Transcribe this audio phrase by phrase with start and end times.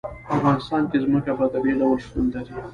[0.27, 2.53] په افغانستان کې ځمکه په طبیعي ډول شتون لري.